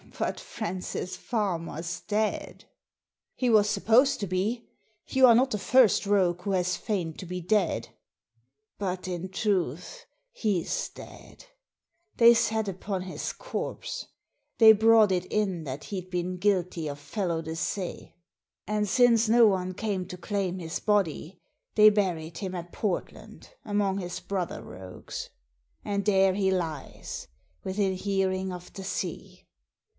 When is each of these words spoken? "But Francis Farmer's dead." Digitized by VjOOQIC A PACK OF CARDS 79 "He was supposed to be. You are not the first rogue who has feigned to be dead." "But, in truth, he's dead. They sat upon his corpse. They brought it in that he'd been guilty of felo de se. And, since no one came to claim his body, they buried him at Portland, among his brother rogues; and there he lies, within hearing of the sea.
"But 0.21 0.39
Francis 0.39 1.15
Farmer's 1.15 2.01
dead." 2.01 2.57
Digitized 2.57 2.57
by 2.57 2.57
VjOOQIC 2.57 2.57
A 2.57 2.57
PACK 2.57 2.57
OF 2.57 2.67
CARDS 2.73 3.33
79 3.33 3.33
"He 3.35 3.49
was 3.49 3.69
supposed 3.69 4.19
to 4.19 4.27
be. 4.27 4.69
You 5.07 5.25
are 5.27 5.35
not 5.35 5.51
the 5.51 5.57
first 5.57 6.05
rogue 6.05 6.41
who 6.41 6.51
has 6.51 6.75
feigned 6.77 7.19
to 7.19 7.25
be 7.25 7.41
dead." 7.41 7.89
"But, 8.77 9.07
in 9.07 9.29
truth, 9.29 10.05
he's 10.31 10.89
dead. 10.89 11.45
They 12.17 12.33
sat 12.33 12.67
upon 12.67 13.03
his 13.03 13.31
corpse. 13.31 14.07
They 14.57 14.73
brought 14.73 15.11
it 15.11 15.25
in 15.27 15.63
that 15.63 15.85
he'd 15.85 16.09
been 16.09 16.37
guilty 16.37 16.87
of 16.87 16.99
felo 16.99 17.41
de 17.43 17.55
se. 17.55 18.15
And, 18.67 18.87
since 18.89 19.29
no 19.29 19.47
one 19.47 19.73
came 19.73 20.07
to 20.07 20.17
claim 20.17 20.59
his 20.59 20.79
body, 20.79 21.41
they 21.75 21.89
buried 21.89 22.39
him 22.39 22.53
at 22.53 22.71
Portland, 22.73 23.49
among 23.63 23.99
his 23.99 24.19
brother 24.19 24.61
rogues; 24.63 25.29
and 25.85 26.05
there 26.05 26.33
he 26.33 26.51
lies, 26.51 27.27
within 27.63 27.93
hearing 27.93 28.51
of 28.51 28.73
the 28.73 28.83
sea. 28.83 29.47